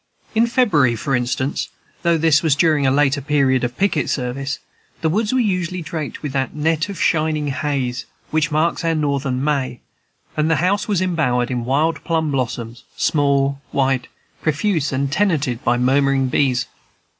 [0.33, 1.69] In February, for instance,
[2.01, 4.57] though this was during a later period of picket service,
[5.01, 9.43] the woods were usually draped with that "net of shining haze" which marks our Northern
[9.43, 9.79] May;
[10.35, 14.07] and the house was embowered in wild plum blossoms, small, white,
[14.41, 16.65] profuse, and tenanted by murmuring bees.